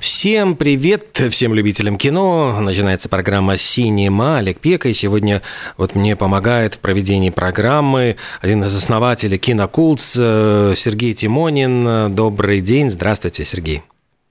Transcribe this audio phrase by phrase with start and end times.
[0.00, 2.58] Всем привет, всем любителям кино.
[2.58, 4.38] Начинается программа «Синема».
[4.38, 4.88] Олег Пека.
[4.88, 5.42] И сегодня
[5.76, 12.14] вот мне помогает в проведении программы один из основателей «Кинокултс» э, Сергей Тимонин.
[12.14, 12.88] Добрый день.
[12.88, 13.82] Здравствуйте, Сергей.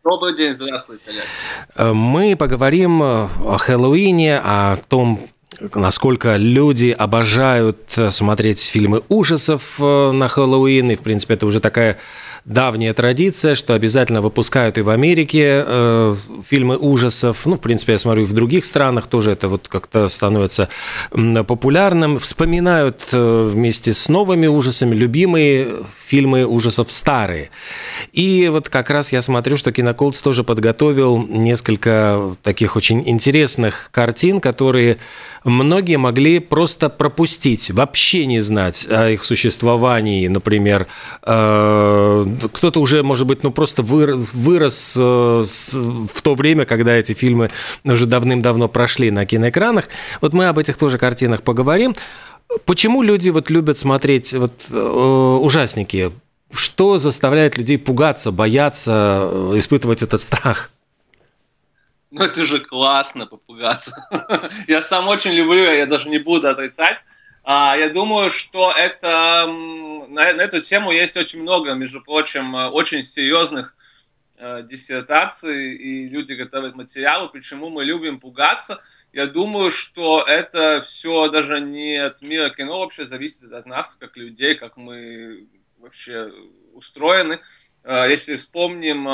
[0.04, 1.24] Добрый день, здравствуйте, Олег.
[1.76, 5.28] Э, Мы поговорим о Хэллоуине, о том,
[5.76, 7.78] насколько люди обожают
[8.10, 10.90] смотреть фильмы ужасов э, на Хэллоуин.
[10.90, 12.00] И, в принципе, это уже такая
[12.46, 16.16] давняя традиция, что обязательно выпускают и в Америке э,
[16.48, 17.46] фильмы ужасов.
[17.46, 20.70] Ну, в принципе, я смотрю, и в других странах тоже это вот как-то становится
[21.12, 22.20] популярным.
[22.20, 27.50] Вспоминают э, вместе с новыми ужасами любимые фильмы ужасов старые.
[28.14, 34.42] И вот как раз я смотрю, что Киноколдс тоже подготовил несколько таких очень интересных картин,
[34.42, 34.98] которые
[35.44, 40.28] многие могли просто пропустить, вообще не знать о их существовании.
[40.28, 40.88] Например,
[41.24, 47.14] э, кто-то уже, может быть, ну просто выр- вырос э, в то время, когда эти
[47.14, 47.50] фильмы
[47.84, 49.86] уже давным-давно прошли на киноэкранах.
[50.22, 51.96] Вот мы об этих тоже картинах поговорим.
[52.66, 56.12] Почему люди вот любят смотреть вот э, ужасники?
[56.52, 60.72] Что заставляет людей пугаться, бояться, э, испытывать этот страх?
[62.12, 64.08] Ну это же классно попугаться.
[64.68, 66.98] я сам очень люблю, я даже не буду отрицать.
[67.44, 73.04] А, я думаю, что это на, эту тему есть очень много, между прочим, э, очень
[73.04, 73.76] серьезных
[74.38, 78.82] э, диссертаций, и люди готовят материалы, почему мы любим пугаться.
[79.14, 84.18] Я думаю, что это все даже не от мира кино вообще зависит от нас, как
[84.18, 86.32] людей, как мы вообще
[86.74, 87.40] устроены.
[87.84, 89.08] Э, Если вспомним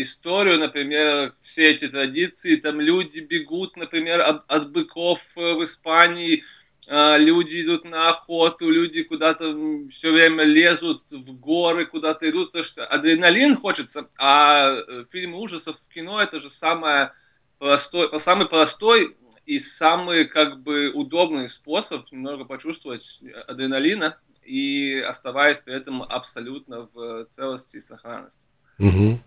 [0.00, 6.42] историю, например, все эти традиции, там люди бегут, например, от, быков в Испании,
[6.88, 9.56] люди идут на охоту, люди куда-то
[9.90, 15.76] все время лезут в горы, куда-то идут, потому что адреналин хочется, а э, фильмы ужасов
[15.80, 17.12] в кино это же самое
[17.58, 25.74] простой, самый простой и самый как бы удобный способ немного почувствовать адреналина и оставаясь при
[25.74, 28.46] этом абсолютно в целости и сохранности.
[28.78, 29.20] Мгм.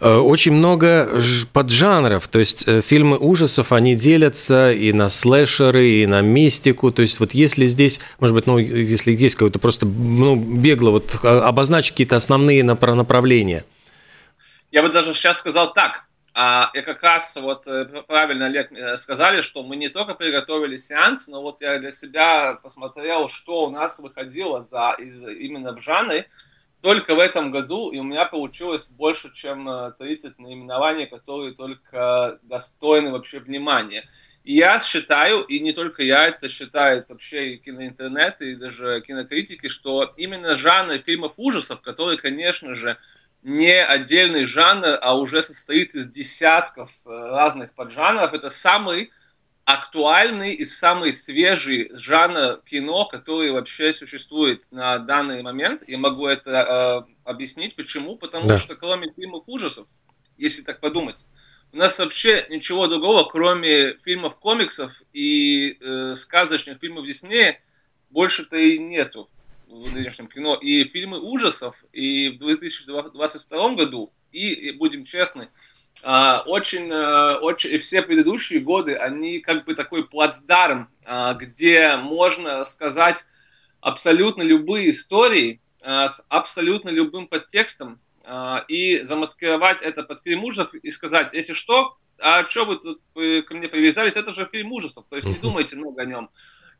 [0.00, 1.08] Э, Очень много
[1.52, 7.02] поджанров, то есть э, фильмы ужасов, они делятся и на слэшеры, и на мистику, то
[7.02, 11.46] есть вот если здесь, может быть, ну, если есть какое-то просто, ну, бегло, вот а,
[11.46, 13.64] обозначить какие-то основные напра- направления.
[14.70, 16.04] Я бы даже сейчас сказал так.
[16.34, 21.28] А, я как раз вот э, правильно, Олег, сказали, что мы не только приготовили сеанс,
[21.28, 26.26] но вот я для себя посмотрел, что у нас выходило за, из, именно в жанре
[26.82, 32.40] только в этом году, и у меня получилось больше, чем э, 30 наименований, которые только
[32.42, 34.04] достойны вообще внимания.
[34.42, 39.68] И я считаю, и не только я, это считает вообще и киноинтернет, и даже кинокритики,
[39.68, 42.98] что именно жанр фильмов ужасов, который, конечно же,
[43.42, 48.32] не отдельный жанр, а уже состоит из десятков э, разных поджанров.
[48.32, 49.12] Это самый
[49.64, 55.82] актуальный и самый свежий жанр кино, который вообще существует на данный момент.
[55.86, 57.76] Я могу это э, объяснить.
[57.76, 58.16] Почему?
[58.16, 58.58] Потому Да.
[58.58, 59.86] что кроме фильмов ужасов,
[60.36, 61.24] если так подумать,
[61.72, 67.60] у нас вообще ничего другого, кроме фильмов комиксов и э, сказочных фильмов Диснея,
[68.10, 69.30] больше-то и нету
[69.68, 70.56] в нынешнем кино.
[70.56, 75.48] И фильмы ужасов и в 2022 году, и, и будем честны,
[76.02, 83.24] очень, э, очень, все предыдущие годы, они как бы такой плацдарм, а, где можно сказать
[83.80, 90.74] абсолютно любые истории а, с абсолютно любым подтекстом а, и замаскировать это под фильм ужасов
[90.74, 95.06] и сказать, если что, а что вы тут ко мне привязались, это же фильм ужасов,
[95.08, 96.30] то есть не думайте много о нем.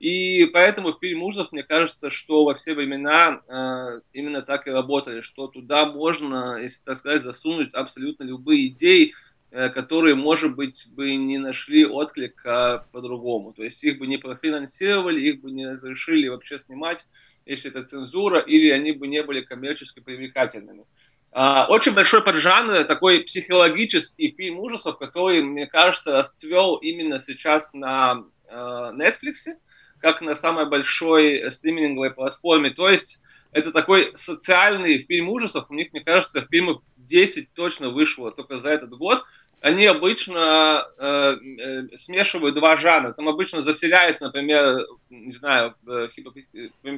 [0.02, 5.20] И поэтому фильм ужасов, мне кажется, что во все времена э, именно так и работали,
[5.20, 9.14] что туда можно, если так сказать, засунуть абсолютно любые идеи,
[9.52, 13.52] э, которые, может быть, бы не нашли отклика по-другому.
[13.52, 17.06] То есть их бы не профинансировали, их бы не разрешили вообще снимать,
[17.46, 20.84] если это цензура, или они бы не были коммерчески привлекательными.
[21.30, 28.24] А, Очень большой поджанр, такой психологический фильм ужасов, который, мне кажется, расцвел именно сейчас на
[28.48, 29.54] э, Netflix,
[30.02, 32.70] как на самой большой э, стриминговой платформе.
[32.70, 33.22] То есть
[33.52, 35.70] это такой социальный фильм ужасов.
[35.70, 39.24] У них, мне кажется, фильмов 10 точно вышло только за этот год.
[39.60, 43.12] они обычно э, э, смешивают два жанра.
[43.12, 46.10] Там обычно заселяется, например, не знаю, в,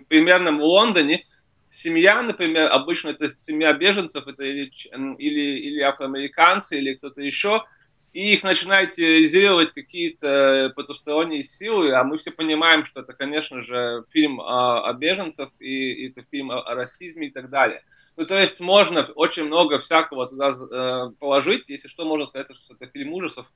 [0.08, 1.24] примерно в Лондоне
[1.68, 4.70] семья, например, обычно это семья беженцев, это или,
[5.18, 7.64] или, или афроамериканцы, или кто-то еще,
[8.14, 14.04] и их начинают терроризировать какие-то потусторонние силы, а мы все понимаем, что это, конечно же,
[14.12, 17.82] фильм о, о беженцах, и, и это фильм о, о расизме и так далее.
[18.16, 22.74] Ну, то есть можно очень много всякого туда э, положить, если что, можно сказать, что
[22.74, 23.52] это фильм ужасов,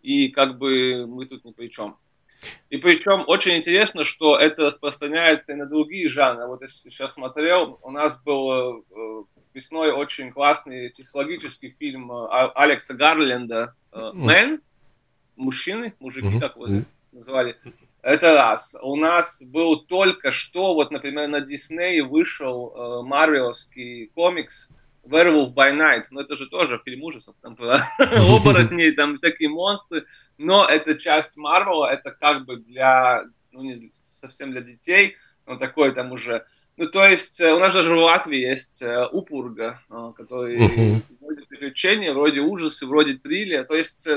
[0.00, 1.98] и как бы мы тут ни при чем.
[2.70, 6.46] И причем очень интересно, что это распространяется и на другие жанры.
[6.46, 12.94] Вот я сейчас смотрел, у нас был э, весной очень классный технологический фильм э, Алекса
[12.94, 14.60] Гарленда «Мэн»,
[15.36, 17.56] мужчины, мужики, как его называли.
[18.02, 18.76] Это раз.
[18.80, 24.70] У нас был только что, вот, например, на Диснее вышел э, комикс
[25.04, 30.04] Werewolf by Night, но это же тоже фильм ужасов, там про оборотней, там всякие монстры,
[30.38, 35.16] но это часть Марвела, это как бы для, ну не совсем для детей,
[35.46, 36.46] но такой там уже
[36.80, 41.02] ну, то есть э, у нас даже в Латвии есть э, Упурга, э, который uh-huh.
[41.20, 43.64] вроде приключения, вроде ужасы, вроде триллера.
[43.64, 44.08] То есть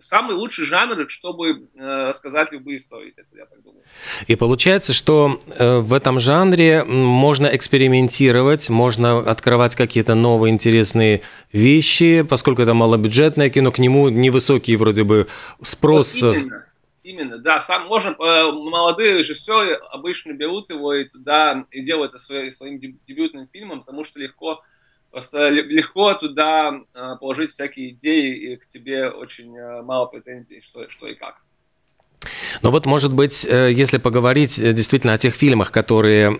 [0.00, 3.84] самый лучший жанр, чтобы рассказать любые истории, это я так думаю.
[4.26, 11.22] И получается, что в этом жанре можно экспериментировать, можно открывать какие-то новые интересные
[11.52, 15.28] вещи, поскольку это малобюджетное кино, к нему невысокий вроде бы
[15.62, 16.22] спрос.
[16.22, 16.67] Вот именно.
[17.08, 22.22] Именно, да, сам можно, э, молодые режиссеры обычно берут его и туда и делают это
[22.22, 24.60] своим, своим дебютным фильмом, потому что легко,
[25.10, 30.90] просто легко туда э, положить всякие идеи, и к тебе очень э, мало претензий, что,
[30.90, 31.36] что и как.
[32.60, 36.36] Но вот, может быть, э, если поговорить э, действительно о тех фильмах, которые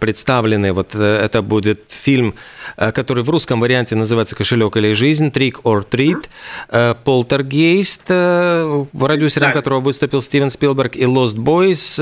[0.00, 2.34] представлены, вот э, это будет фильм,
[2.76, 9.52] который в русском варианте называется «Кошелек или жизнь», «Trick or Treat», «Полтергейст», продюсером да.
[9.52, 11.98] которого выступил Стивен Спилберг, и «Lost Boys»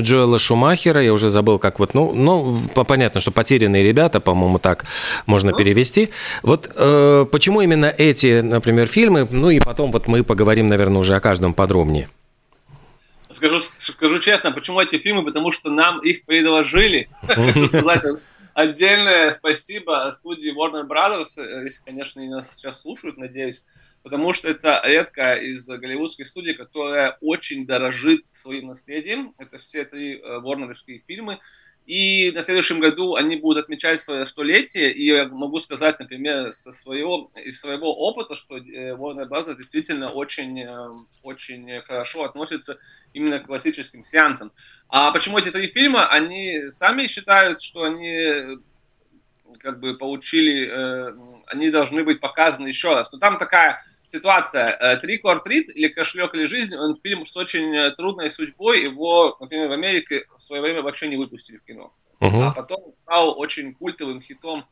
[0.00, 4.84] Джоэла Шумахера, я уже забыл, как вот, ну, ну понятно, что «Потерянные ребята», по-моему, так
[5.26, 6.10] можно перевести.
[6.42, 6.68] Вот
[7.30, 11.54] почему именно эти, например, фильмы, ну и потом вот мы поговорим, наверное, уже о каждом
[11.54, 12.08] подробнее.
[13.30, 15.24] Скажу, скажу честно, почему эти фильмы?
[15.24, 17.08] Потому что нам их предложили.
[17.66, 18.02] Сказать
[18.54, 23.64] отдельное спасибо студии Warner Brothers, э, если, конечно, они нас сейчас слушают, надеюсь,
[24.02, 29.32] потому что это редкая из голливудских студий, которая очень дорожит своим наследием.
[29.38, 31.38] Это все три э, фильмы.
[31.84, 36.70] И на следующем году они будут отмечать свое столетие, и я могу сказать, например, со
[36.70, 39.56] своего, из своего опыта, что э, Warner Bros.
[39.56, 40.64] действительно очень,
[41.24, 42.78] очень хорошо относится
[43.12, 44.52] именно к классическим сеансам.
[44.94, 46.06] А почему эти три фильма?
[46.06, 48.58] Они сами считают, что они
[49.58, 51.14] как бы получили, э,
[51.46, 53.10] они должны быть показаны еще раз.
[53.10, 54.98] Но там такая ситуация.
[54.98, 58.82] Трик or Treat или Кошелек или жизнь, он фильм с очень э, трудной судьбой.
[58.82, 61.94] Его, например, в Америке в свое время вообще не выпустили в кино.
[62.20, 62.48] Uh-huh.
[62.48, 64.66] А потом стал очень культовым хитом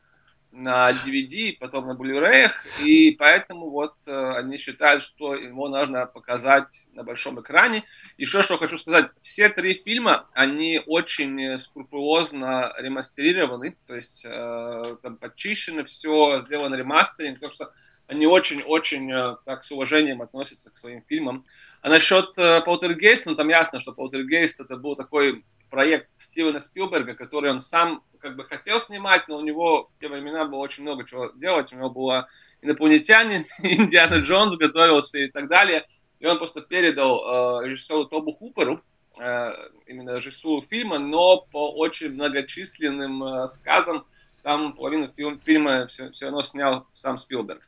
[0.51, 2.51] на DVD, потом на Blu-ray,
[2.83, 7.85] и поэтому вот э, они считают, что его нужно показать на большом экране.
[8.17, 15.17] Еще что хочу сказать, все три фильма, они очень скрупулезно ремастерированы, то есть э, там
[15.17, 17.71] подчищено все, сделано ремастеринг, так что
[18.11, 21.45] они очень-очень э, так с уважением относятся к своим фильмам.
[21.81, 27.13] А насчет э, Полтергейста, ну там ясно, что Полтергейст это был такой проект Стивена Спилберга,
[27.15, 30.83] который он сам как бы хотел снимать, но у него в те времена было очень
[30.83, 31.71] много чего делать.
[31.73, 32.27] У него было
[32.61, 35.85] инопланетянин, Индиана Джонс готовился и так далее.
[36.19, 38.83] И он просто передал э, режиссеру Тобу Хуперу,
[39.19, 39.51] э,
[39.87, 44.05] именно режиссуру фильма, но по очень многочисленным э, сказам
[44.43, 45.11] там половину
[45.43, 47.61] фильма все, все равно снял сам Спилберг.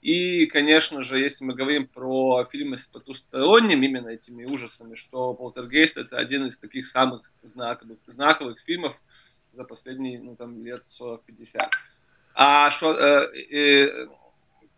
[0.00, 5.96] И, конечно же, если мы говорим про фильмы с потусторонними именно этими ужасами, что «Полтергейст»—
[5.98, 8.96] это один из таких самых знаковых, знаковых фильмов
[9.54, 11.68] за последние ну, там, лет 40-50.
[12.34, 14.08] А что э, э,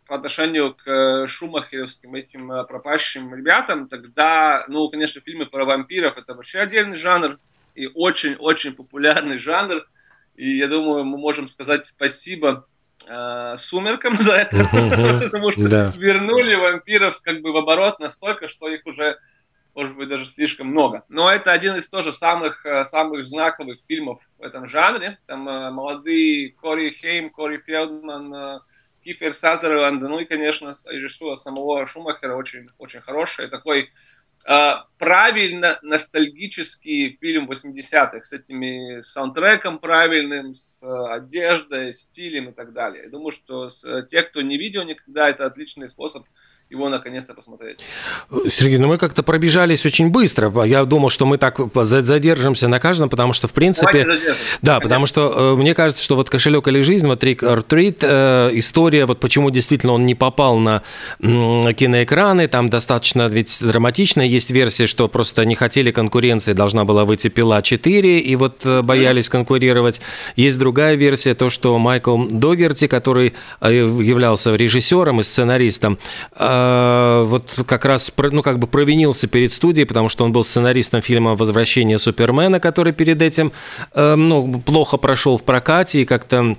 [0.06, 6.34] по отношению к шумахеровским этим э, пропащим ребятам, тогда, ну, конечно, фильмы про вампиров— это
[6.34, 7.38] вообще отдельный жанр
[7.74, 9.86] и очень-очень популярный жанр.
[10.36, 12.66] И я думаю, мы можем сказать спасибо
[13.06, 14.56] э, сумеркам за это,
[15.22, 19.18] потому что вернули вампиров как бы в оборот настолько, что их уже
[19.76, 21.04] может быть, даже слишком много.
[21.10, 25.18] Но это один из тоже самых, э, самых знаковых фильмов в этом жанре.
[25.26, 28.58] Там э, молодые Кори Хейм, Кори Фелдман, э,
[29.04, 33.48] Кифер Сазерленд, ну и, конечно, режиссура самого Шумахера очень, очень хорошая.
[33.48, 33.90] Такой
[34.98, 43.04] правильно ностальгический фильм 80-х с этими саундтреком правильным, с одеждой, стилем и так далее.
[43.04, 43.68] Я думаю, что
[44.10, 46.24] те, кто не видел никогда, это отличный способ
[46.68, 47.78] его наконец-то посмотреть.
[48.48, 50.64] Сергей, ну мы как-то пробежались очень быстро.
[50.64, 54.04] Я думал, что мы так задержимся на каждом, потому что, в принципе...
[54.62, 54.80] Да, Конечно.
[54.80, 59.06] потому что э, мне кажется, что вот «Кошелек или жизнь», вот Рик Артрит, э, история,
[59.06, 60.82] вот почему действительно он не попал на
[61.20, 64.22] киноэкраны, там достаточно ведь драматично.
[64.22, 68.82] Есть версия, что просто не хотели конкуренции, должна была выйти «Пила 4», и вот э,
[68.82, 70.00] боялись конкурировать.
[70.36, 75.98] Есть другая версия, то, что Майкл Догерти, который являлся режиссером и сценаристом,
[76.32, 81.02] а, вот как раз, ну, как бы провинился перед студией, потому что он был сценаристом
[81.02, 83.52] фильма «Возвращение Супермена», который перед этим,
[83.94, 86.56] э, ну, плохо прошел в прокате и как-то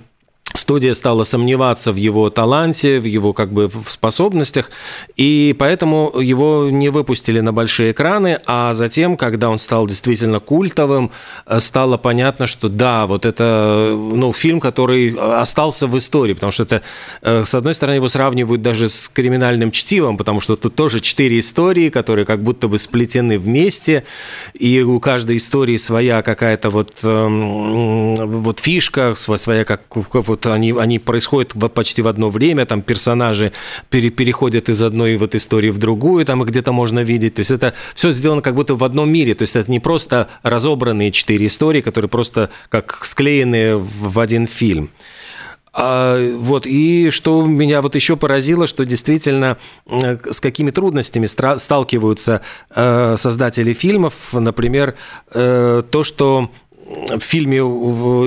[0.53, 4.69] студия стала сомневаться в его таланте, в его как бы в способностях,
[5.15, 11.11] и поэтому его не выпустили на большие экраны, а затем, когда он стал действительно культовым,
[11.45, 16.63] э, стало понятно, что да, вот это ну, фильм, который остался в истории, потому что
[16.63, 16.81] это,
[17.21, 21.39] э, с одной стороны, его сравнивают даже с криминальным чтивом, потому что тут тоже четыре
[21.39, 24.03] истории, которые как будто бы сплетены вместе,
[24.53, 30.99] и у каждой истории своя какая-то вот, эм, вот фишка, своя как вот они, они
[30.99, 33.51] происходят почти в одно время, там персонажи
[33.89, 37.35] пере, переходят из одной вот истории в другую, там и где-то можно видеть.
[37.35, 39.33] То есть это все сделано как будто в одном мире.
[39.33, 44.89] То есть это не просто разобранные четыре истории, которые просто как склеены в один фильм.
[45.79, 52.41] А, вот, и что меня вот еще поразило, что действительно с какими трудностями сталкиваются
[52.71, 54.95] э, создатели фильмов, например,
[55.31, 56.49] э, то, что
[56.87, 57.57] в фильме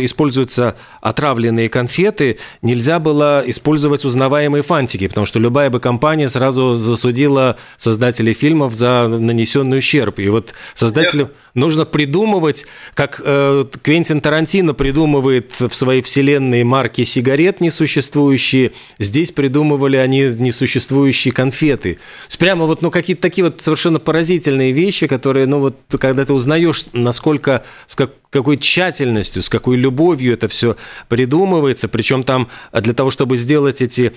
[0.05, 7.57] используются отравленные конфеты, нельзя было использовать узнаваемые фантики, потому что любая бы компания сразу засудила
[7.77, 10.19] создателей фильмов за нанесенный ущерб.
[10.19, 17.61] И вот создателям нужно придумывать, как э, Квентин Тарантино придумывает в своей вселенной марки сигарет
[17.61, 21.99] несуществующие, здесь придумывали они несуществующие конфеты.
[22.39, 26.87] Прямо вот ну, какие-то такие вот совершенно поразительные вещи, которые, ну вот, когда ты узнаешь,
[26.93, 30.77] насколько, с как, какой тщательностью, с какой любовью это все
[31.09, 31.89] придумывается.
[31.89, 34.13] Причем там для того, чтобы сделать эти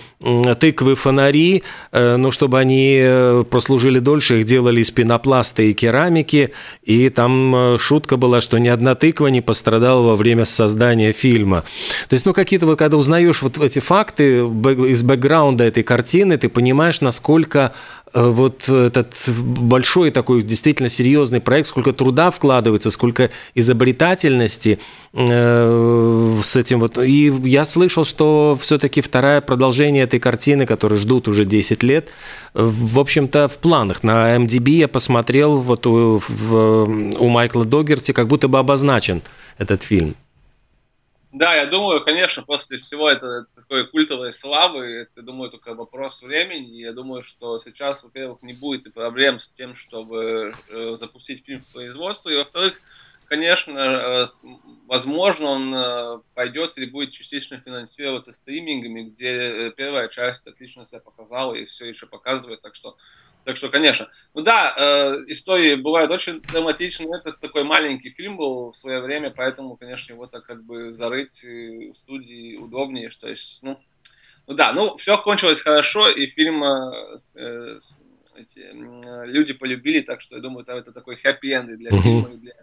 [0.59, 6.53] тыквы фонари, э, ну, чтобы они э, прослужили дольше, их делали из пенопласта и керамики.
[6.83, 11.63] И там э, шутка была, что ни одна тыква не пострадала во время создания фильма.
[12.09, 16.49] То есть, ну, какие-то вот, когда узнаешь вот эти факты из бэкграунда этой картины, ты
[16.49, 17.73] понимаешь, насколько
[18.13, 24.79] вот этот большой такой действительно серьезный проект, сколько труда вкладывается, сколько изобретательности
[25.13, 26.97] э, с этим вот.
[26.97, 32.09] И я слышал, что все-таки второе продолжение этой картины, которую ждут уже 10 лет,
[32.53, 34.03] в общем-то, в планах.
[34.03, 36.83] На MDB я посмотрел, вот у, в,
[37.19, 39.21] у Майкла Догерти как будто бы обозначен
[39.57, 40.15] этот фильм.
[41.31, 46.81] Да, я думаю, конечно, после всего это такой культовой славы, это, думаю, только вопрос времени.
[46.81, 51.73] Я думаю, что сейчас, во-первых, не будет проблем с тем, чтобы э, запустить фильм в
[51.73, 52.79] производство, и, во-вторых,
[53.25, 54.25] конечно, э,
[54.87, 61.53] возможно, он э, пойдет или будет частично финансироваться стримингами, где первая часть отлично себя показала
[61.53, 62.97] и все еще показывает, так что
[63.45, 64.09] так что, конечно.
[64.33, 67.09] Ну да, э, истории бывают очень драматичные.
[67.19, 71.43] Это такой маленький фильм был в свое время, поэтому, конечно, его так как бы зарыть
[71.43, 73.09] в студии удобнее.
[73.09, 73.79] Что есть, ну,
[74.47, 77.77] ну да, ну все кончилось хорошо, и фильм э, э,
[78.35, 82.37] эти, э, люди полюбили, так что я думаю, это, это такой хэппи-энд для фильма, и
[82.37, 82.53] для,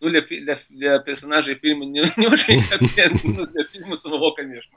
[0.00, 4.76] ну, для, для, для персонажей фильма не, не очень хэппи-энд, но для фильма самого, конечно.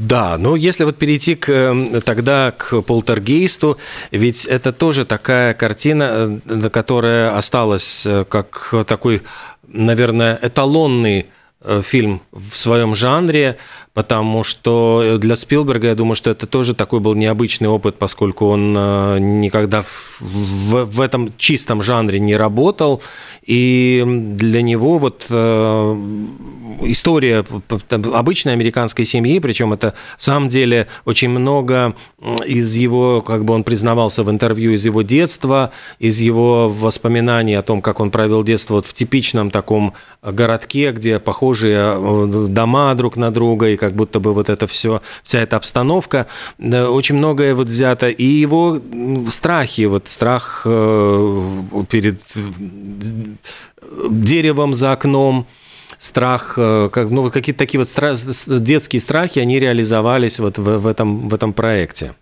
[0.00, 3.76] Да, но если вот перейти к, эм, тогда к полтергейсту,
[4.10, 9.20] ведь это тоже такая картина, э, которая осталась э, как такой,
[9.68, 11.26] наверное, эталонный
[11.60, 13.58] э, фильм в своем жанре,
[13.92, 18.72] потому что для Спилберга, я думаю, что это тоже такой был необычный опыт, поскольку он
[19.42, 23.02] никогда в, в, в этом чистом жанре не работал,
[23.44, 25.26] и для него вот
[26.82, 27.44] история
[27.88, 31.94] обычной американской семьи, причем это в самом деле очень много
[32.46, 37.62] из его, как бы он признавался в интервью, из его детства, из его воспоминаний о
[37.62, 43.16] том, как он провел детство вот в типичном таком городке, где похожие э, дома друг
[43.16, 46.26] на друга, и как будто бы вот это все, вся эта обстановка,
[46.58, 48.80] очень многое вот взято, и его
[49.30, 51.52] страхи, вот страх э,
[51.88, 52.20] перед
[54.10, 55.46] деревом за окном,
[56.00, 60.86] страх, э, как, ну, какие-то такие вот стра- детские страхи, они реализовались вот в, в,
[60.86, 62.14] этом, в этом проекте.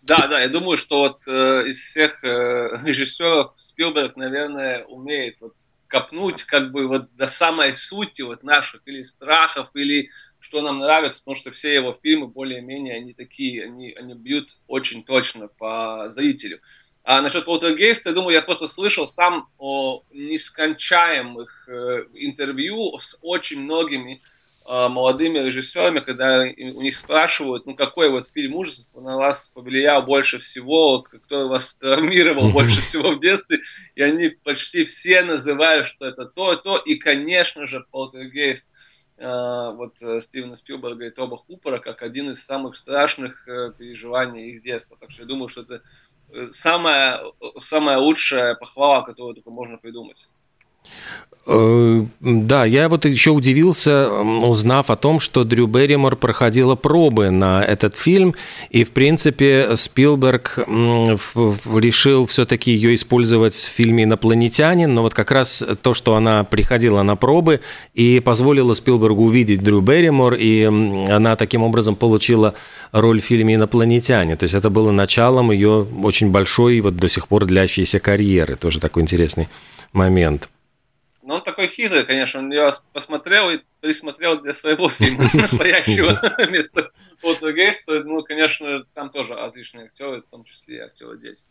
[0.00, 5.52] Да, да, я думаю, что вот э, из всех э, режиссеров Спилберг, наверное, умеет вот
[5.86, 10.08] копнуть как бы вот до самой сути вот наших или страхов, или
[10.38, 15.04] что нам нравится, потому что все его фильмы более-менее, они такие, они, они бьют очень
[15.04, 16.60] точно по зрителю.
[17.04, 23.60] А насчет полтергейста, я думаю, я просто слышал сам о нескончаемых э, интервью с очень
[23.60, 24.22] многими
[24.64, 30.02] э, молодыми режиссерами, когда у них спрашивают, ну какой вот фильм ужасов на вас повлиял
[30.04, 33.62] больше всего, кто вас травмировал больше всего в детстве,
[33.96, 38.70] и они почти все называют, что это то, то, и, конечно же, полтергейст
[39.16, 44.52] э, вот э, Стивена Спилберга и Тоба Хупера как один из самых страшных э, переживаний
[44.52, 44.96] их детства.
[45.00, 45.82] Так что я думаю, что это
[46.52, 47.20] самая,
[47.60, 50.28] самая лучшая похвала, которую только можно придумать.
[51.44, 57.64] Э, да, я вот еще удивился, узнав о том, что Дрю Берримор проходила пробы на
[57.64, 58.34] этот фильм,
[58.70, 65.64] и, в принципе, Спилберг решил все-таки ее использовать в фильме «Инопланетянин», но вот как раз
[65.82, 67.60] то, что она приходила на пробы
[67.92, 70.62] и позволила Спилбергу увидеть Дрю Берримор, и
[71.10, 72.54] она таким образом получила
[72.92, 74.36] роль в фильме «Инопланетяне».
[74.36, 78.54] То есть это было началом ее очень большой, вот до сих пор длящейся карьеры.
[78.54, 79.48] Тоже такой интересный
[79.92, 80.48] момент.
[81.22, 86.90] Но он такой хитрый, конечно, он ее посмотрел и присмотрел для своего фильма настоящего вместо
[87.20, 88.02] Полтергейста.
[88.02, 91.42] Ну, конечно, там тоже отличные актеры, в том числе и актеры дети.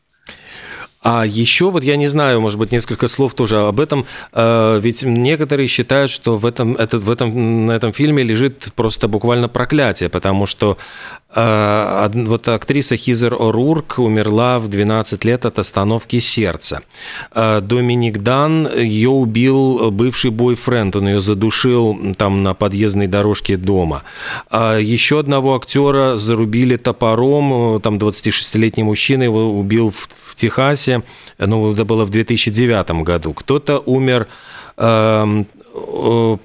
[1.03, 4.05] А еще вот я не знаю, может быть, несколько слов тоже об этом.
[4.33, 9.07] Э, ведь некоторые считают, что в этом, это, в этом, на этом фильме лежит просто
[9.07, 10.77] буквально проклятие, потому что
[11.33, 16.83] э, вот актриса Хизер О'Рурк умерла в 12 лет от остановки сердца.
[17.33, 24.03] Э, Доминик Дан, ее убил бывший бойфренд, он ее задушил там на подъездной дорожке дома.
[24.51, 30.90] Еще одного актера зарубили топором, там 26-летний мужчина его убил в в Техасе,
[31.37, 33.33] ну, это было в 2009 году.
[33.33, 34.27] Кто-то умер
[34.77, 35.47] эм,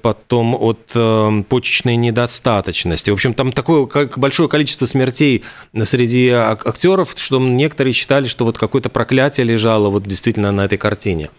[0.01, 3.09] потом от э, почечной недостаточности.
[3.09, 5.43] В общем, там такое как большое количество смертей
[5.83, 11.29] среди актеров, что некоторые считали, что вот какое-то проклятие лежало вот действительно на этой картине.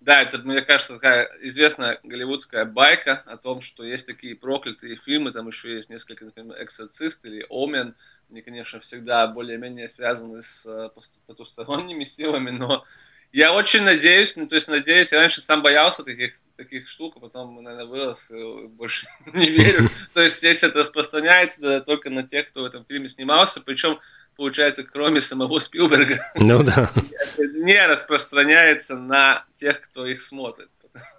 [0.00, 5.30] Да, это, мне кажется, такая известная голливудская байка о том, что есть такие проклятые фильмы,
[5.30, 7.94] там еще есть несколько, например, «Эксорцист» или «Омен»,
[8.32, 10.88] они, конечно, всегда более-менее связаны с э,
[11.26, 12.84] потусторонними силами, но
[13.30, 17.20] я очень надеюсь, ну, то есть надеюсь, я раньше сам боялся таких, таких штук, а
[17.20, 19.90] потом, наверное, вырос и больше не верю.
[20.14, 24.00] То есть если это распространяется да, только на тех, кто в этом фильме снимался, причем
[24.34, 26.90] получается, кроме самого Спилберга, ну, да.
[27.38, 30.70] не распространяется на тех, кто их смотрит.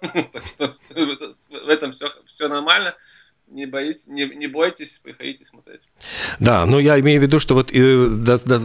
[0.58, 2.94] Так что в этом все, все нормально.
[3.54, 5.82] Не, боитесь, не, не бойтесь, приходите смотреть.
[6.40, 8.60] Да, но я имею в виду, что вот э, да, да,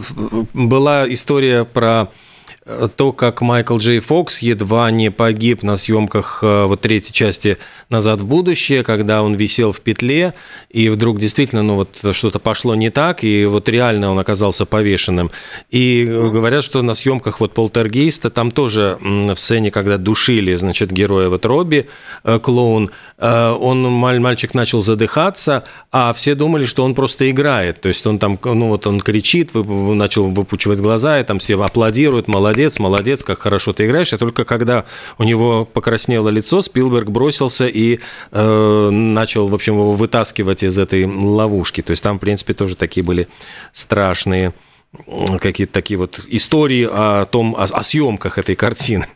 [0.52, 2.08] была история про
[2.96, 7.56] то, как Майкл Джей Фокс едва не погиб на съемках э, вот третьей части
[7.88, 10.34] «Назад в будущее», когда он висел в петле,
[10.68, 15.30] и вдруг действительно, ну вот что-то пошло не так, и вот реально он оказался повешенным.
[15.70, 21.30] И говорят, что на съемках вот «Полтергейста» там тоже в сцене, когда душили, значит, героя
[21.30, 21.88] вот Робби,
[22.24, 27.88] э, клоун, э, он, мальчик начал задыхаться, а все думали, что он просто играет, то
[27.88, 32.49] есть он там, ну вот он кричит, начал выпучивать глаза, и там все аплодируют, молодец,
[32.50, 34.12] молодец, молодец, как хорошо ты играешь.
[34.12, 34.84] А только когда
[35.18, 38.00] у него покраснело лицо, Спилберг бросился и
[38.32, 41.80] э, начал, в общем, его вытаскивать из этой ловушки.
[41.80, 43.28] То есть там, в принципе, тоже такие были
[43.72, 44.52] страшные
[45.40, 49.06] какие-то такие вот истории о том, о, о съемках этой картины.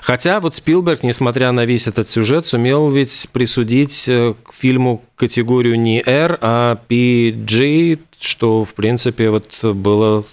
[0.00, 5.80] Хотя вот Спилберг, несмотря на весь этот сюжет, сумел ведь присудить э, к фильму категорию
[5.80, 10.24] не R, а PG, что, в принципе, вот было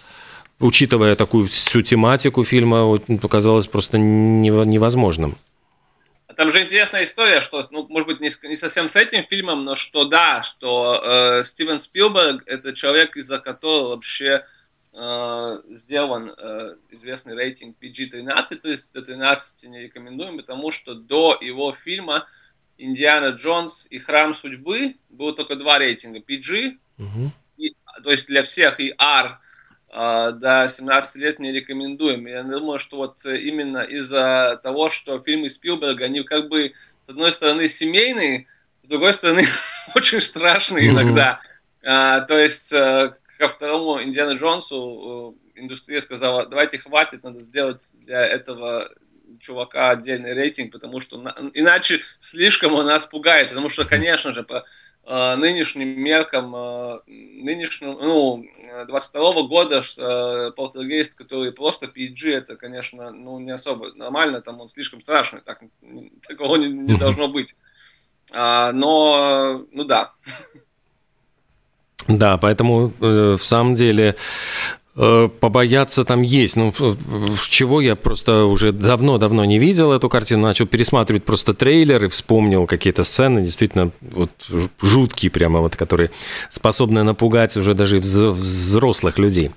[0.66, 5.38] учитывая такую всю тематику фильма, показалось просто невозможным.
[6.36, 9.76] Там же интересная история, что, ну, может быть, не, не совсем с этим фильмом, но
[9.76, 14.46] что да, что э, Стивен Спилберг это человек, из-за которого вообще
[14.92, 21.38] э, сделан э, известный рейтинг PG-13, то есть до 13 не рекомендуем, потому что до
[21.40, 22.28] его фильма
[22.78, 27.32] Индиана Джонс и Храм судьбы было только два рейтинга PG, угу.
[27.58, 27.74] и,
[28.04, 29.40] то есть для всех и R а,
[29.96, 32.28] до 17 лет не рекомендуем.
[32.28, 36.74] Я думаю, что вот именно из-за того, что фильмы Спилберга, они как бы,
[37.06, 38.48] с одной стороны, семейные,
[38.84, 39.46] с другой стороны,
[39.96, 41.40] очень страшные иногда.
[41.86, 47.82] А, то есть э, ко второму Индиана Джонсу э, индустрия сказала, давайте хватит, надо сделать
[47.94, 48.90] для этого
[49.40, 51.18] чувака отдельный рейтинг, потому что
[51.54, 54.64] иначе слишком он нас пугает, потому что, конечно же, по э,
[55.08, 58.46] нынешним меркам, э, нынешним, ну,
[58.88, 64.70] 22 года э, полтергейст, который просто PG, это, конечно, ну, не особо нормально, там он
[64.70, 65.62] слишком страшный, так,
[66.28, 67.56] такого не, не должно быть.
[68.32, 70.14] А, но, ну да.
[72.08, 76.56] Да, поэтому э, в самом деле Э, побояться там есть.
[76.56, 76.74] Ну,
[77.50, 82.66] чего я просто уже давно-давно не видел эту картину, начал пересматривать просто трейлер и вспомнил
[82.66, 84.32] какие-то сцены, действительно, вот
[84.82, 86.12] жуткие прямо, вот, которые
[86.50, 89.52] способны напугать уже даже взрослых людей.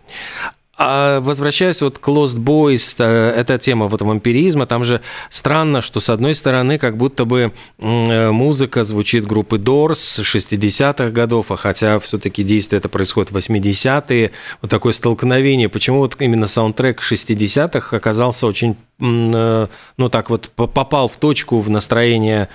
[0.80, 5.98] А возвращаясь вот к Lost Boys, э, эта тема вот вампиризма, там же странно, что
[5.98, 11.98] с одной стороны как будто бы э, музыка звучит группы Doors 60-х годов, а хотя
[11.98, 14.30] все-таки действие это происходит в 80-е,
[14.62, 15.68] вот такое столкновение.
[15.68, 21.68] Почему вот именно саундтрек 60-х оказался очень, э, ну так вот, попал в точку в
[21.68, 22.48] настроение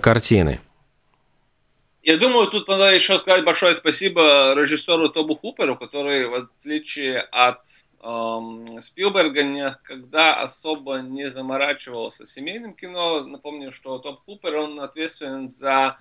[0.00, 0.60] картины?
[2.06, 7.62] Я думаю, тут надо еще сказать большое спасибо режиссеру Тобу Хуперу, который, в отличие от
[8.00, 13.26] эм, Спилберга, никогда особо не заморачивался семейным кино.
[13.26, 15.98] Напомню, что Тоб Хупер, он ответственен за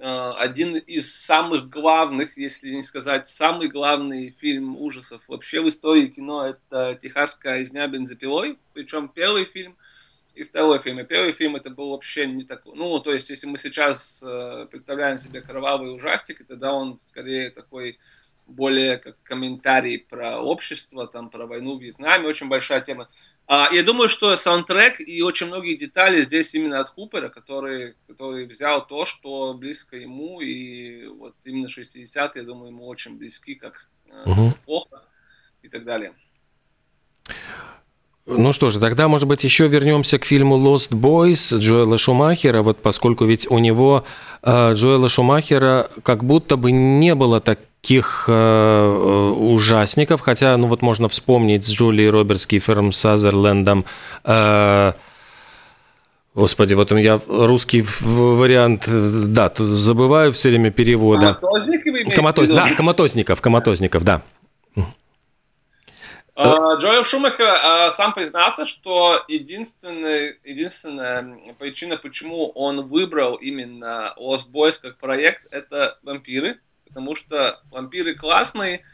[0.00, 6.08] э, один из самых главных, если не сказать самый главный фильм ужасов вообще в истории
[6.08, 9.76] кино, это «Техасская изня бензопилой», причем первый фильм–
[10.36, 11.00] и второй фильм.
[11.00, 12.76] И первый фильм это был вообще не такой.
[12.76, 17.98] Ну, то есть, если мы сейчас э, представляем себе кровавый ужастик, тогда он скорее такой
[18.46, 23.08] более как комментарий про общество, там, про войну в Вьетнаме, очень большая тема.
[23.46, 28.46] А, я думаю, что саундтрек и очень многие детали здесь именно от Хупера, который, который
[28.46, 33.88] взял то, что близко ему, и вот именно 60-е, я думаю, ему очень близки, как
[34.10, 34.50] э, угу.
[34.50, 35.02] эпоха
[35.62, 36.14] и так далее.
[38.26, 42.78] Ну что же, тогда, может быть, еще вернемся к фильму Lost Boys Джоэла Шумахера, вот
[42.78, 44.04] поскольку ведь у него
[44.42, 50.82] э, Джоэла Шумахера как будто бы не было таких э, э ужасников, хотя, ну вот
[50.82, 53.84] можно вспомнить с Джулией Робертс, Кифером Сазерлендом,
[54.24, 54.92] э,
[56.34, 61.38] Господи, вот у меня русский вариант, да, тут забываю все время перевода.
[61.40, 64.22] Коматозников, Коматоз, да, коматозников, коматозников, да.
[66.36, 74.50] Uh, Джоэл Шумахер uh, сам признался, что единственная, единственная причина, почему он выбрал именно Lost
[74.52, 78.84] Boys как проект, это вампиры, потому что вампиры классные,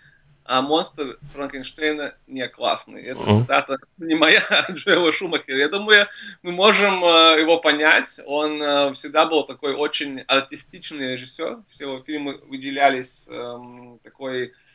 [0.45, 3.03] а монстр Франкенштейна не классный.
[3.03, 3.41] Это uh-huh.
[3.43, 5.59] цитата не моя, а Джоэла Шумахера.
[5.59, 6.07] Я думаю,
[6.43, 8.21] мы можем uh, его понять.
[8.25, 11.59] Он uh, всегда был такой очень артистичный режиссер.
[11.71, 14.72] Все его фильмы выделялись um, такой а,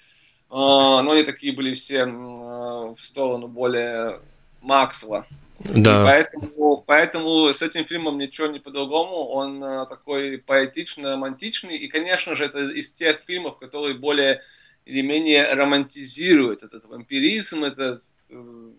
[0.50, 4.20] но они такие были все в сторону более
[4.62, 5.26] Максвелла.
[5.60, 6.04] Да.
[6.06, 9.26] поэтому, поэтому с этим фильмом ничего не по-другому.
[9.26, 11.78] Он а, такой поэтичный, романтичный.
[11.78, 14.42] И, конечно же, это из тех фильмов, которые более
[14.86, 18.70] или менее романтизируют этот вампиризм, этот э,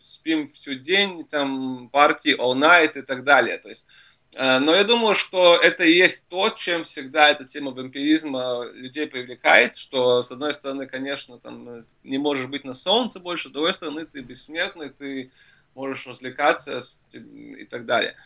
[0.00, 3.58] спим всю день, там, парки all night и так далее.
[3.58, 7.70] То есть Э, но я думаю, что это и есть то, чем всегда эта тема
[7.72, 13.48] вампиризма людей привлекает, что, с одной стороны, конечно, там не можешь быть на солнце больше,
[13.48, 15.32] с другой стороны, ты бессмертный, ты
[15.74, 18.16] можешь развлекаться и так далее.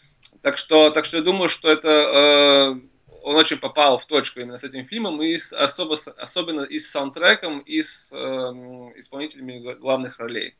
[0.42, 2.80] Так что, так что я думаю, что это э,
[3.26, 6.88] он очень попал в точку именно с этим фильмом, и с, особо, особенно и с
[6.90, 8.16] саундтреком, и с э,
[8.96, 10.54] исполнителями главных ролей.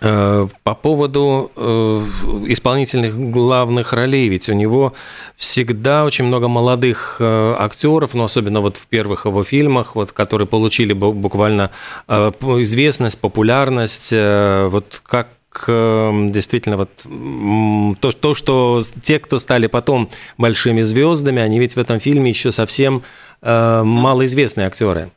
[0.00, 1.60] Э, по поводу э,
[2.46, 4.94] исполнительных главных ролей, ведь у него
[5.36, 10.46] всегда очень много молодых э, актеров, но особенно вот в первых его фильмах, вот, которые
[10.46, 11.70] получили буквально
[12.08, 15.28] известность, популярность, вот как
[15.66, 16.90] действительно вот
[18.00, 22.52] то, то, что те, кто стали потом большими звездами, они ведь в этом фильме еще
[22.52, 23.02] совсем
[23.42, 25.10] малоизвестные актеры.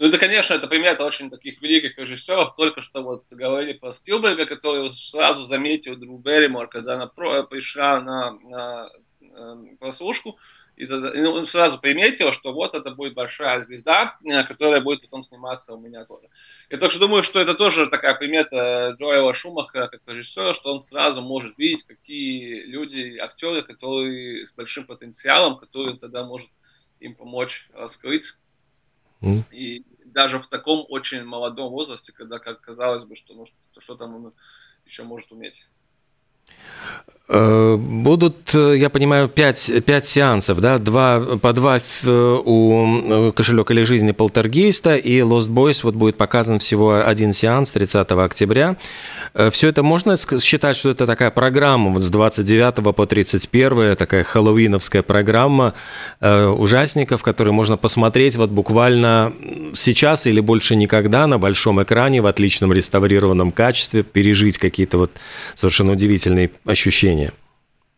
[0.00, 2.54] Ну, это, конечно, это пример очень таких великих режиссеров.
[2.54, 8.30] Только что вот говорили про Спилберга, который сразу заметил Дрю Берримор, когда она пришла на,
[8.30, 8.88] на,
[9.20, 10.38] эм, прослушку,
[10.76, 15.74] и он сразу приметил, что вот это будет большая звезда, э, которая будет потом сниматься
[15.74, 16.30] у меня тоже.
[16.70, 21.20] Я также думаю, что это тоже такая примета Джоэла Шумахера как режиссера, что он сразу
[21.20, 26.48] может видеть, какие люди, актеры, которые с большим потенциалом, которые тогда может
[27.00, 28.38] им помочь раскрыть
[29.50, 33.44] И даже в таком очень молодом возрасте, когда, как казалось бы, что ну,
[33.78, 34.34] что там он
[34.84, 35.66] еще может уметь.
[37.32, 43.70] Э, будут, э, я понимаю, пять, пять сеансов, да, два, по два э, у «Кошелек
[43.70, 48.76] или жизни» Полтергейста, и «Lost Boys» вот будет показан всего один сеанс 30 октября.
[49.52, 55.02] Все это можно считать, что это такая программа вот с 29 по 31, такая хэллоуиновская
[55.02, 55.74] программа
[56.20, 59.32] ужасников, которые можно посмотреть вот буквально
[59.76, 65.12] сейчас или больше никогда на большом экране в отличном реставрированном качестве, пережить какие-то вот
[65.54, 67.32] совершенно удивительные ощущения.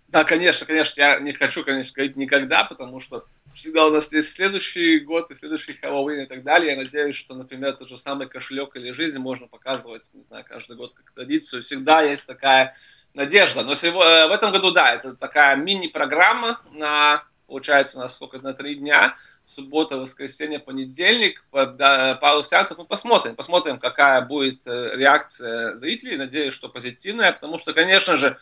[0.08, 1.00] Да, конечно, конечно.
[1.00, 3.24] Я не хочу, конечно, сказать никогда, потому что
[3.54, 6.72] всегда у нас есть следующий год и следующий Хэллоуин и так далее.
[6.72, 10.76] Я надеюсь, что, например, тот же самый кошелек или жизнь можно показывать, не знаю, каждый
[10.76, 11.62] год как традицию.
[11.62, 12.74] Всегда есть такая
[13.14, 13.62] надежда.
[13.62, 18.54] Но э, в этом году, да, это такая мини-программа на, получается, у нас сколько, на
[18.54, 19.16] три дня.
[19.44, 22.78] Суббота, воскресенье, понедельник, пару сеансов.
[22.78, 26.16] Мы посмотрим, посмотрим, какая будет э, реакция зрителей.
[26.16, 28.38] Надеюсь, что позитивная, потому что, конечно же,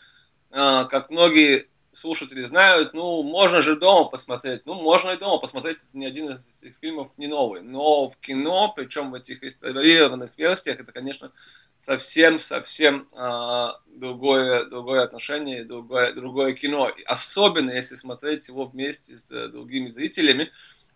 [0.51, 4.65] а, как многие слушатели знают, ну, можно же дома посмотреть.
[4.65, 7.61] Ну, можно и дома посмотреть, ни один из этих фильмов не новый.
[7.61, 11.31] Но в кино, причем в этих реставрированных версиях, это, конечно,
[11.77, 16.91] совсем-совсем э, другое, другое отношение, другое, другое кино.
[17.05, 20.51] Особенно, если смотреть его вместе с другими зрителями.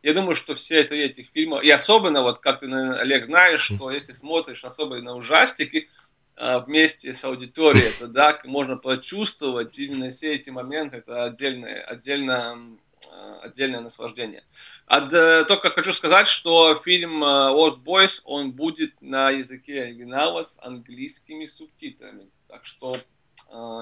[0.05, 3.89] Я думаю, что все это этих фильмов, и особенно, вот как ты, Олег, знаешь, что
[3.89, 5.89] если смотришь особенно на ужастики,
[6.35, 12.77] а, вместе с аудиторией, это да, можно почувствовать именно все эти моменты, это отдельное, отдельно,
[13.11, 14.43] а, отдельное наслаждение.
[14.85, 21.47] А, только хочу сказать, что фильм Lost Boys, он будет на языке оригинала с английскими
[21.47, 22.29] субтитрами.
[22.47, 22.95] Так что,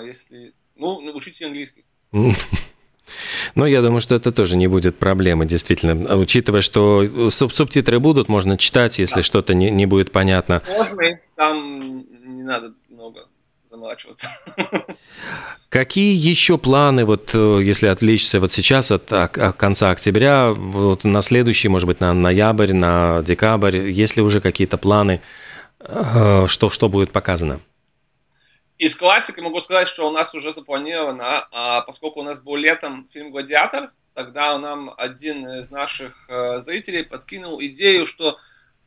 [0.01, 0.53] если...
[0.77, 1.83] Ну, учите английский.
[3.55, 6.15] Но я думаю, что это тоже не будет проблемы, действительно.
[6.17, 9.23] Учитывая, что суб субтитры будут, можно читать, если да.
[9.23, 10.61] что-то не, не будет понятно.
[10.67, 13.27] Можно, там не надо много
[13.69, 14.29] заморачиваться.
[15.69, 21.21] Какие еще планы, вот э, если отвлечься вот сейчас от, от конца октября, вот на
[21.21, 25.21] следующий, может быть, на ноябрь, на декабрь, есть ли уже какие-то планы,
[25.79, 27.59] э, что, что будет показано?
[28.83, 33.07] Из классики могу сказать, что у нас уже запланировано, а поскольку у нас был летом
[33.13, 38.39] фильм «Гладиатор», тогда нам один из наших э, зрителей подкинул идею, что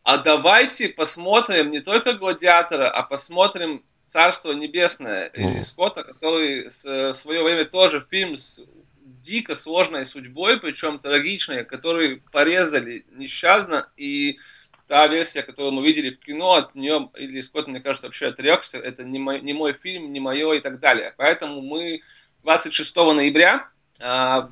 [0.02, 5.64] а давайте посмотрим не только «Гладиатора», а посмотрим «Царство небесное» mm.
[5.64, 8.60] Скотта, который в свое время тоже фильм с
[9.00, 14.38] дико сложной судьбой, причем трагичной, который порезали несчастно, и
[14.86, 18.78] та версия, которую мы видели в кино, от нее или Скотт, мне кажется, вообще отрекся,
[18.78, 21.14] это не мой, не мой фильм, не мое и так далее.
[21.16, 22.02] Поэтому мы
[22.42, 23.68] 26 ноября
[24.00, 24.50] а,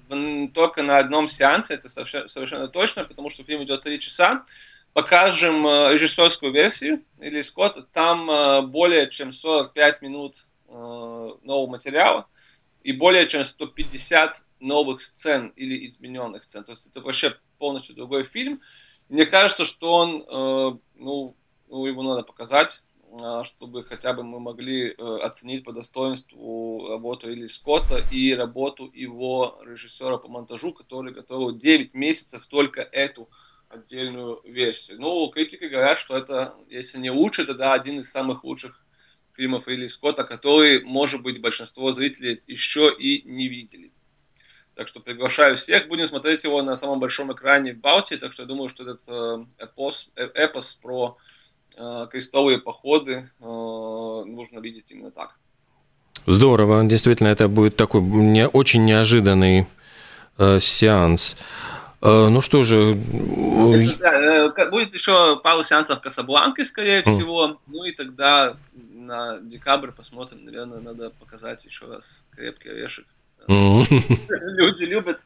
[0.54, 4.44] только на одном сеансе, это совершенно, точно, потому что фильм идет 3 часа,
[4.94, 7.82] покажем э, режиссерскую версию или Скотта.
[7.82, 12.28] Там э, более чем 45 минут э, нового материала
[12.82, 16.64] и более чем 150 новых сцен или измененных сцен.
[16.64, 18.62] То есть это вообще полностью другой фильм.
[19.14, 20.24] Мне кажется, что он,
[20.96, 21.36] ну,
[21.68, 22.82] ну его надо показать,
[23.44, 30.16] чтобы хотя бы мы могли оценить по достоинству работу Или Скотта и работу его режиссера
[30.16, 33.28] по монтажу, который готовил 9 месяцев только эту
[33.68, 35.00] отдельную версию.
[35.00, 38.84] Ну, критики говорят, что это, если не лучше, тогда один из самых лучших
[39.34, 43.92] фильмов Ридли Скотта, который, может быть, большинство зрителей еще и не видели.
[44.74, 45.88] Так что приглашаю всех.
[45.88, 48.16] Будем смотреть его на самом большом экране в Балтии.
[48.16, 51.16] Так что я думаю, что этот э, эпос, э, эпос про
[51.76, 55.38] э, крестовые походы нужно видеть именно так.
[56.26, 56.84] Здорово.
[56.84, 59.66] Действительно, это будет такой не, очень неожиданный
[60.38, 61.36] э, сеанс.
[62.00, 62.92] Э, ну что же...
[62.92, 67.60] Э, будет еще пару сеансов Касабланки, скорее всего.
[67.66, 70.44] Ну и тогда на декабрь посмотрим.
[70.44, 73.06] Наверное, надо показать еще раз крепкий орешек.
[73.48, 75.20] Люди любят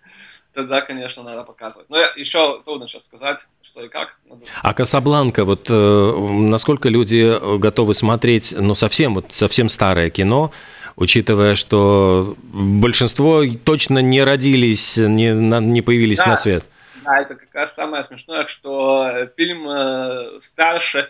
[0.58, 1.88] тогда, конечно, надо показывать.
[1.88, 4.16] Но еще трудно сейчас сказать, что и как.
[4.62, 10.50] А Касабланка, вот э, насколько люди готовы смотреть, ну, совсем, вот совсем старое кино,
[10.96, 16.64] учитывая, что большинство точно не родились, не, не появились да, на свет.
[17.04, 21.08] Да, это как раз самое смешное, что фильм э, старше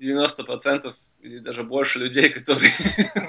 [0.00, 2.72] 90% или даже больше людей, которые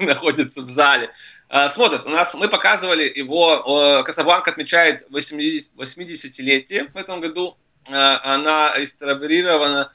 [0.00, 1.10] находятся в зале.
[1.48, 7.56] Э, смотрят, у нас мы показывали его, Касабланка отмечает 80-летие в этом году.
[7.90, 9.92] Э, она реставрирована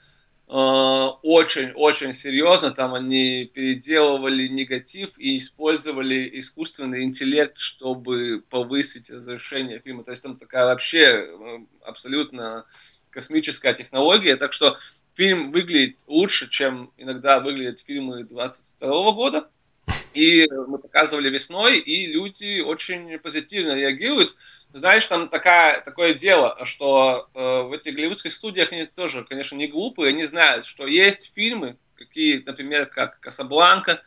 [0.48, 2.70] очень-очень серьезно.
[2.70, 10.04] Там они переделывали негатив и использовали искусственный интеллект, чтобы повысить разрешение фильма.
[10.04, 11.28] То есть там такая вообще
[11.84, 12.66] абсолютно
[13.10, 14.36] космическая технология.
[14.36, 14.78] Так что
[15.16, 19.50] фильм выглядит лучше, чем иногда выглядят фильмы 22 года.
[20.14, 24.36] И мы показывали весной, и люди очень позитивно реагируют.
[24.74, 29.68] Знаешь, там такая, такое дело, что э, в этих голливудских студиях они тоже, конечно, не
[29.68, 34.02] глупые, они знают, что есть фильмы, какие, например, как «Касабланка»,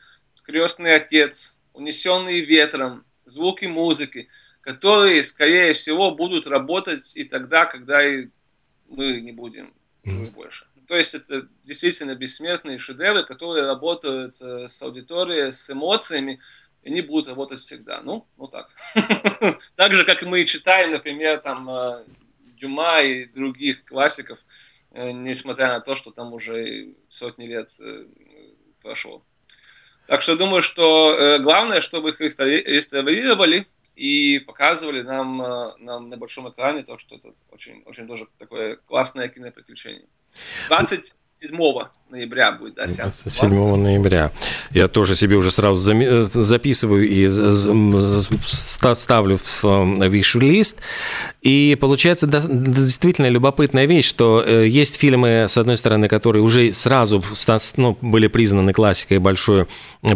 [0.44, 4.28] «Крестный отец», «Унесенные ветром», «Звуки музыки»,
[4.62, 8.28] которые, скорее всего, будут работать и тогда, когда и
[8.88, 10.66] мы не будем жить больше.
[10.88, 16.40] То есть это действительно бессмертные шедевры, которые работают э, с аудиторией, с эмоциями,
[16.82, 18.00] и они будут работать всегда.
[18.00, 18.70] Ну, ну так.
[19.76, 22.04] Так же, как мы читаем, например, там э,
[22.58, 24.38] Дюма и других классиков,
[24.92, 27.70] э, несмотря на то, что там уже сотни лет
[28.80, 29.22] прошло.
[30.06, 33.66] Так что думаю, что главное, чтобы их реставрировали
[33.98, 35.38] и показывали нам,
[35.80, 40.06] нам на большом экране то, что это очень, очень тоже такое классное киноприключение.
[40.68, 41.58] 27
[42.10, 44.32] ноября будет, да, 27 ноября.
[44.70, 47.28] Я тоже себе уже сразу э, записываю и
[48.46, 49.64] ставлю в.
[49.64, 50.64] Э,
[51.42, 57.22] и получается действительно любопытная вещь, что э, есть фильмы, с одной стороны, которые уже сразу
[57.76, 59.68] ну, были признаны классикой большую,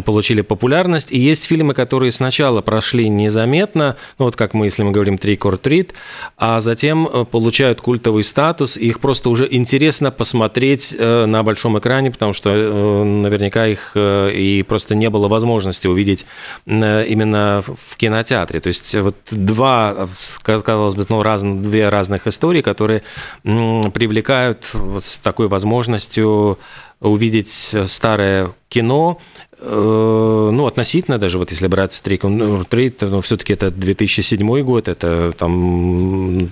[0.03, 4.91] получили популярность, и есть фильмы, которые сначала прошли незаметно, ну вот как мы, если мы
[4.91, 5.91] говорим «Trick or Treat»,
[6.37, 12.31] а затем получают культовый статус, и их просто уже интересно посмотреть на большом экране, потому
[12.31, 16.25] что э, наверняка их э, и просто не было возможности увидеть
[16.65, 18.61] э, именно в кинотеатре.
[18.61, 20.07] То есть вот два,
[20.41, 23.03] казалось бы, ну, раз, две разных истории, которые
[23.43, 26.57] привлекают вот с такой возможностью
[27.01, 29.19] увидеть старое кино,
[29.59, 36.49] ну, относительно даже, вот если брать Трик, ну, все-таки это 2007 год, это там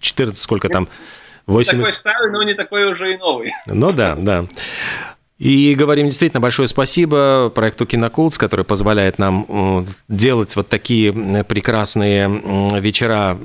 [0.00, 0.88] 14, сколько там,
[1.46, 1.78] 8...
[1.78, 3.52] Такой старый, но не такой уже и новый.
[3.66, 4.46] Ну да, да.
[5.38, 12.80] И говорим действительно большое спасибо проекту Кинокулс, который позволяет нам э, делать вот такие прекрасные
[12.80, 13.36] вечера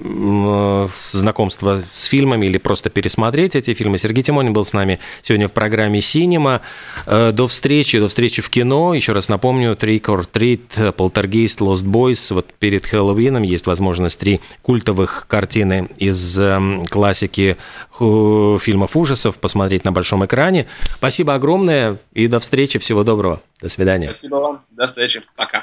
[1.12, 3.98] знакомства с фильмами или просто пересмотреть эти фильмы.
[3.98, 6.62] Сергей Тимонин был с нами сегодня в программе «Синема».
[7.08, 8.94] Э, до встречи, до встречи в кино.
[8.94, 12.32] Еще раз напомню, «Trick or Treat», «Полтергейст», «Lost Boys».
[12.36, 17.58] Вот перед Хэллоуином есть возможность три культовых картины из эм, классики
[18.00, 20.68] фильмов ужасов посмотреть на большом экране.
[20.96, 21.34] Спасибо
[22.14, 22.80] и до встречи.
[22.80, 23.42] Всего доброго.
[23.62, 24.12] До свидания.
[24.14, 24.66] Спасибо вам.
[24.70, 25.22] До встречи.
[25.36, 25.58] Пока.